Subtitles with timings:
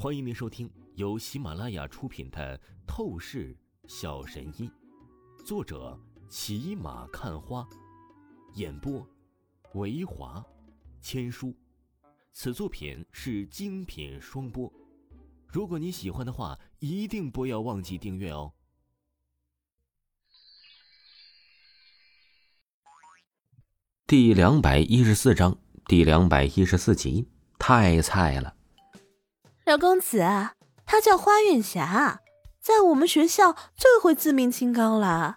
[0.00, 2.56] 欢迎您收听由喜马拉雅出品的
[2.86, 3.52] 《透视
[3.88, 4.70] 小神医》，
[5.44, 5.98] 作者
[6.28, 7.68] 骑马看花，
[8.54, 9.04] 演播
[9.74, 10.40] 维华
[11.00, 11.52] 千书。
[12.32, 14.72] 此作品是精品双播。
[15.48, 18.52] 如果你喜欢的话，一定不要忘记订阅哦。
[24.06, 27.26] 第两百一十四章，第两百一十四集，
[27.58, 28.57] 太菜了。
[29.68, 30.20] 小公子，
[30.86, 32.22] 他叫花月霞，
[32.58, 35.36] 在我们学校最会自命清高了，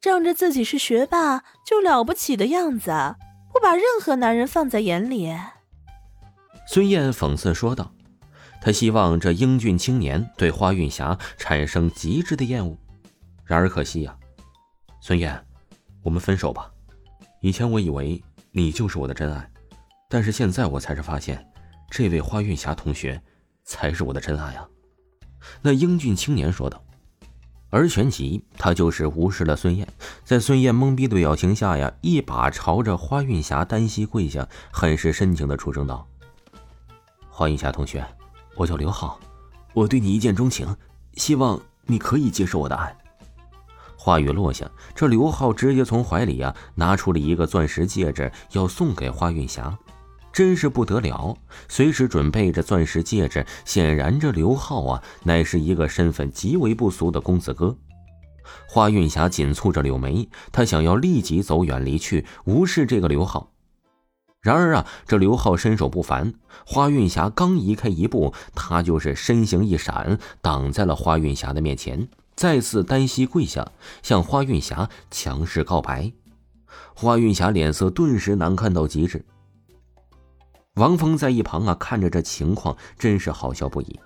[0.00, 2.90] 仗着自己是学霸就了不起的样子，
[3.52, 5.32] 不把任何男人放在眼里。
[6.66, 7.94] 孙燕讽刺说道
[8.60, 12.76] ：“他希望这英俊青年对花韵霞产生极致的厌恶，
[13.44, 14.16] 然而可惜呀，
[15.00, 15.40] 孙燕，
[16.02, 16.68] 我们分手吧。
[17.42, 19.48] 以前我以为你就是我的真爱，
[20.10, 21.48] 但是现在我才是发现，
[21.88, 23.22] 这位花韵霞同学。”
[23.68, 24.66] 才是我的真爱啊！
[25.60, 26.82] 那英俊青年说道。
[27.68, 29.86] 而旋即，他就是无视了孙燕，
[30.24, 36.08] 在孙燕懵逼的表情下呀，一把朝着花韵霞单膝跪下，很是深情的出声道
[37.28, 38.02] ：“花韵霞同学，
[38.56, 39.20] 我叫刘浩，
[39.74, 40.74] 我对你一见钟情，
[41.16, 42.96] 希望你可以接受我的爱。”
[43.98, 49.78] 话语落下，这刘浩直接从怀里呀拿出了一个钻石戒指，要送给花韵霞。
[50.38, 51.36] 真是不得了，
[51.66, 53.44] 随时准备着钻石戒指。
[53.64, 57.76] 显然，这刘浩啊，乃是一个身份极为不俗的公子哥。
[58.68, 63.50] 花韵霞紧蹙着柳眉，她想要立即走远离去，无视这个刘浩。
[64.40, 66.32] 然而啊，这刘浩身手不凡，
[66.64, 73.72] 花韵霞刚移开一步，他就是身形一闪，挡在了花韵霞的面前，再次单膝跪下，
[74.04, 76.12] 向花韵霞强势告白。
[76.94, 79.24] 花韵霞脸色顿时难看到极致。
[80.78, 84.00] 王峰在一旁啊，看着这情况，真是好笑不已。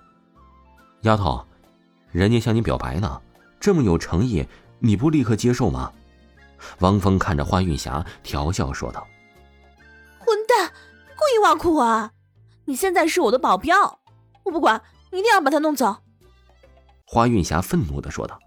[1.01, 1.45] 丫头，
[2.11, 3.21] 人家向你表白呢，
[3.59, 4.47] 这么有诚意，
[4.79, 5.93] 你不立刻接受吗？
[6.79, 9.05] 王峰看着花韵霞，调笑说道
[10.17, 10.73] ：“混蛋，
[11.15, 12.11] 故意挖苦我啊！
[12.65, 13.99] 你现在是我的保镖，
[14.43, 14.81] 我不管，
[15.11, 15.97] 你一定要把他弄走。”
[17.05, 18.39] 花韵霞愤怒的说道：“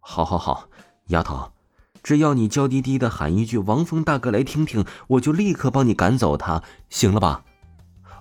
[0.00, 0.66] 好好好，
[1.08, 1.52] 丫头。”
[2.04, 7.44] 只要你娇滴滴的喊一句“王峰大哥来听听”，我就立刻帮你赶走他，行了吧？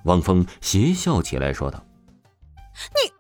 [0.06, 1.84] 王峰邪笑起来说道
[2.96, 3.12] ：“你……”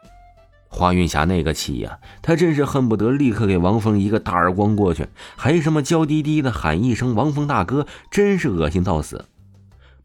[0.71, 9.25] 花云霞那个气呀，她真是恨不得立刻给王峰一个大耳光过去，还什么娇滴滴的喊一声“王峰大哥”，真是恶心到死。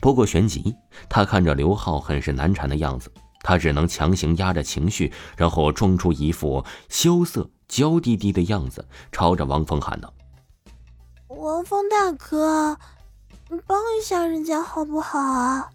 [0.00, 0.74] 不过旋即，
[1.08, 10.12] 他看着刘浩很是难缠的样子，他只能强行压着情绪，然后装出一副羞涩娇滴滴的样子，朝着王峰喊道。
[11.38, 12.76] 王峰大哥，
[13.48, 15.70] 你帮一下人家好不好啊？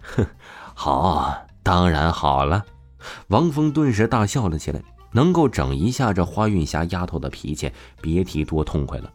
[0.00, 0.26] 哼，
[0.74, 2.64] 好，当然好了。
[3.28, 9.12] 王峰顿时大笑了起来，能够整一下这花韵霞丫头的脾气，别提多痛快了。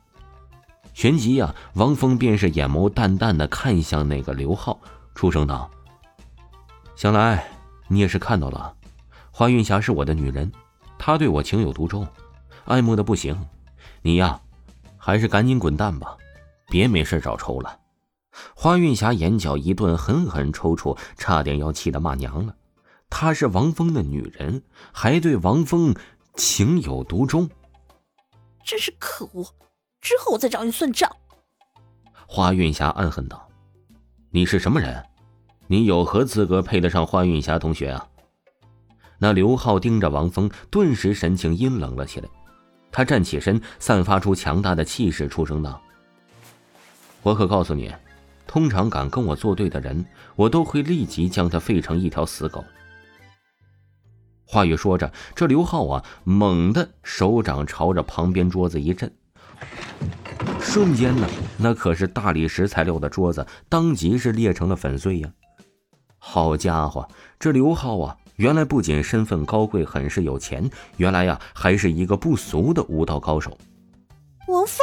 [0.93, 4.79] 旋即呀，王峰便是眼眸淡淡的看向那个刘浩，
[5.15, 5.71] 出声道
[6.95, 7.47] ：“想来
[7.87, 8.75] 你也是看到了，
[9.31, 10.51] 花韵霞是我的女人，
[10.99, 12.07] 她对我情有独钟，
[12.65, 13.43] 爱慕的不行。
[14.03, 14.39] 你呀。”
[15.07, 16.17] 还是赶紧滚蛋吧，
[16.67, 17.79] 别没事找抽了。
[18.53, 22.53] 花韵霞眼角一顿狠狠抽搐，差点要气得骂娘了。
[23.09, 25.95] 她是王峰的女人，还对王峰
[26.35, 27.49] 情有独钟，
[28.65, 29.45] 真是可恶！
[30.01, 31.09] 之后我再找你算账。
[32.27, 33.47] 花韵霞暗恨道
[34.31, 35.01] ：“你是什么人？
[35.67, 38.09] 你有何资格配得上花韵霞同学啊？”
[39.19, 42.27] 那刘浩盯着王峰，顿时神情阴冷了起来。
[42.97, 45.79] 他站起身，散发出强大的气势，出声道
[47.21, 47.93] ：“我可告诉你，
[48.47, 50.03] 通常敢跟我作对的人，
[50.35, 52.65] 我都会立即将他废成一条死狗。”
[54.47, 59.13] 话语说着，这刘浩啊，猛地手掌朝着旁边桌子一震，
[60.59, 61.27] 瞬间呢，
[61.59, 65.31] 那可是大理石材料的桌子，当即是裂成了粉碎呀！
[66.17, 67.07] 好家伙，
[67.37, 68.17] 这刘浩啊！
[68.37, 73.57] 原来不仅身份高贵，很是有钱，原来呀还是一个不俗的武道高手。
[74.47, 74.77] 王峰，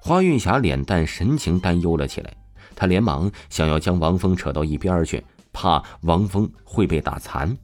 [0.00, 2.34] 花韵霞脸蛋神情担忧了起来，
[2.74, 5.22] 她连忙想要将王峰扯到一边去，
[5.52, 7.56] 怕王峰会被打残。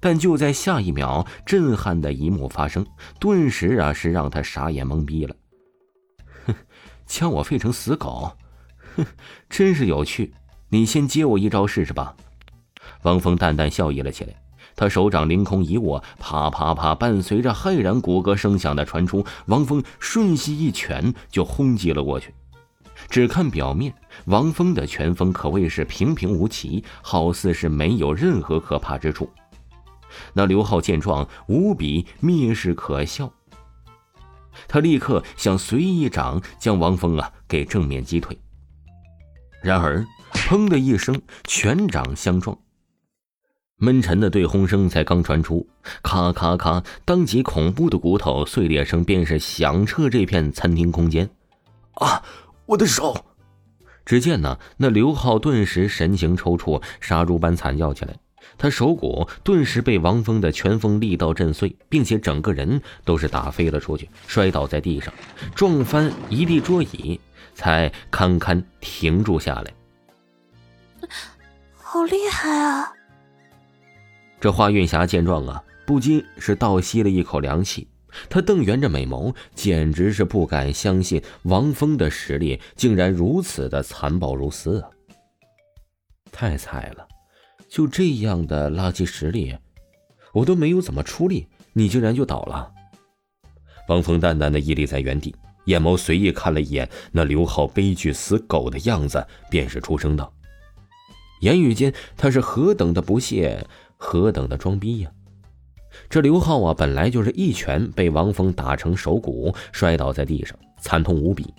[0.00, 2.84] 但就在下一秒，震撼的一幕发生，
[3.20, 5.36] 顿时啊是让他傻眼懵逼了。
[6.46, 6.54] 哼，
[7.06, 8.36] 将我废成死狗，
[8.96, 9.06] 哼，
[9.48, 10.34] 真是有趣。
[10.68, 12.16] 你先接我一招试试吧。
[13.02, 14.34] 王峰淡淡笑意了起来，
[14.74, 22.34] 他手掌凌空一握，啪啪啪，伴随着骇然骨骼声响的传出，王峰瞬息一拳就轰击了过去。
[23.08, 23.94] 只看表面，
[24.24, 29.30] 王峰的拳风可谓是平平无奇，好似是没有任何可怕之处。
[30.32, 33.30] 那刘浩见状，无比蔑视可笑。
[34.66, 38.36] 他立刻想随意一掌将王峰啊给正面击退。
[39.62, 42.56] 然而，砰的一声，拳掌相撞，
[43.78, 45.66] 闷沉的对轰声才刚传出，
[46.02, 51.28] 咔咔咔，当即恐怖的骨头碎裂声便是响彻这片餐厅空间。
[51.96, 52.22] 啊，
[52.64, 53.14] 我的手！
[54.06, 58.16] 只见呢，那刘浩顿时神情抽搐，杀猪般惨叫起来。
[58.56, 65.12] 他手骨顿时被王峰的拳风力道震碎，并且整个人都是打飞了出去，摔倒在地上，
[65.54, 67.20] 撞翻一地桌椅，
[67.54, 69.74] 才堪堪停住下来。
[71.74, 72.92] 好厉害啊！
[74.40, 77.88] 这花韵霞见状啊，不禁是倒吸了一口凉气。
[78.30, 84.88] 他瞪圆着美眸，简直是不敢相信王峰的实力竟然如此的残暴如斯啊！
[86.32, 87.06] 太菜了！
[87.68, 89.54] 就这样的垃圾实力，
[90.32, 92.72] 我都没有怎么出力，你竟然就倒了。
[93.88, 95.34] 王峰淡淡的屹立在原地，
[95.66, 100.32] 眼眸随意看了一眼那刘浩悲剧死狗的样子，便是出声道
[101.42, 103.66] ：“言语间他是何等的不屑，
[103.96, 105.10] 何等的装逼呀！”
[106.10, 111.52] 这刘浩啊，本来就是一拳被王峰打成手骨，摔倒在地上，惨痛无比。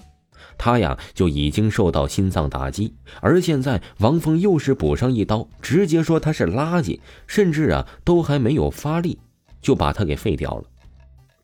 [0.60, 9.20] 他呀就已经受到心脏打击，而现在王峰又是补上一刀，直接说他是垃圾，甚至啊都还没有发力，
[9.62, 10.64] 就把他给废掉了。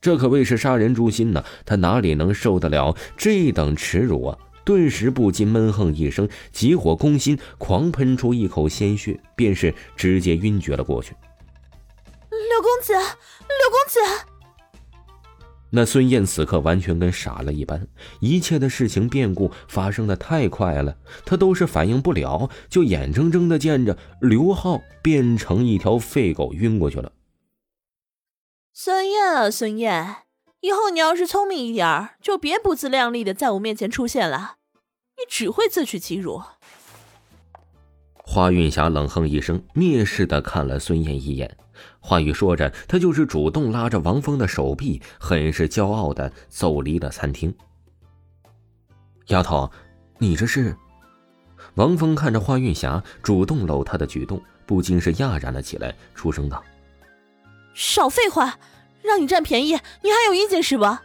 [0.02, 4.38] 这可谓是杀人诛心呢，他哪里能受得了这等耻辱啊？
[4.64, 11.16] 顿时不禁闷哼一声，急火攻心，狂喷出一口鲜血，便是直接晕厥了过去。
[12.30, 13.02] 六公子，六
[13.72, 14.00] 公子。
[15.76, 17.88] 那孙燕此刻完全跟傻了一般，
[18.20, 20.96] 一切的事情变故发生的太快了，
[21.26, 27.12] 他都是反应不了，就眼睁睁的见着刘浩变成一条废狗晕过去了。
[28.72, 30.18] 孙燕啊，孙燕，
[30.64, 34.56] 以后你要是聪明一点儿就别不自量力的在我面前出现了，
[35.18, 36.42] 你只会自取其辱。
[38.16, 41.58] 花韵霞冷哼一声，蔑视的看了孙燕一眼。
[42.00, 47.54] 话语说着，她就是主动拉着王峰的手臂，很是骄傲的走离了餐厅。
[49.28, 49.70] 丫头，
[50.18, 50.74] 你这是？
[51.76, 56.64] 王峰看着花韵霞主动搂她的举动，不禁是讶然了起来，出声道
[57.76, 58.58] ：“少废话，
[59.04, 61.04] 让你占便宜，你还有意见是吧？”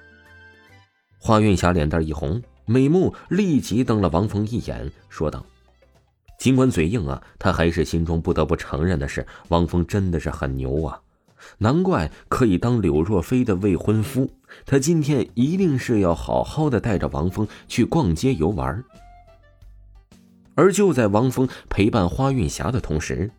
[1.19, 5.45] 花韵霞脸蛋一红，美目立即瞪了王峰一眼，说道。
[6.39, 11.01] 尽管嘴硬啊，他还是心中不得不承认的是，王峰真的是很牛啊！
[11.59, 14.31] 难怪可以当柳若飞的未婚夫。
[14.65, 18.85] 他今天一定是要好好的带着王峰去逛街游玩。
[20.55, 23.31] 而就在王峰陪伴花韵霞的同时，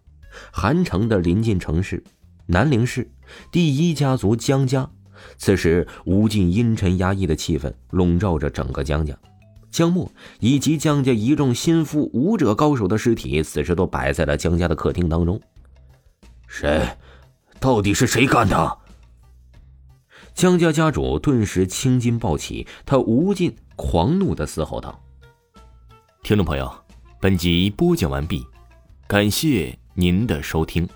[0.52, 2.04] 韩城的临近城市
[2.52, 3.08] 南陵市
[3.52, 4.90] 第一家族江家，
[5.38, 9.16] 此时无尽阴沉压抑的气氛笼罩着整个江家。
[9.70, 15.40] 江墨以及江家一众心腹武者高手的尸体，此时都摆在了江家的客厅当中。
[16.48, 16.90] 谁？
[17.60, 18.78] 到底是谁干的？
[20.34, 25.00] 江家家主顿时青筋暴起，他无尽狂怒的嘶吼道
[26.24, 26.74] ：“听众朋友，
[27.22, 28.44] 本集播讲完毕，
[29.06, 30.90] 感谢您的收听。”